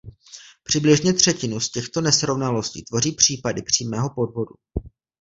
Přibližně 0.63 1.13
třetinu 1.13 1.59
z 1.59 1.69
těchto 1.71 2.01
nesrovnalostí 2.01 2.83
tvoří 2.83 3.11
případy 3.11 3.61
přímého 3.61 4.09
podvodu. 4.09 4.55